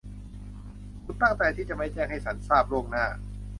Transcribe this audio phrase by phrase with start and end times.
[1.03, 3.05] คุณตั้งใจที่จะไม่แจ้งให้ฉันทราบล่วงหน้า?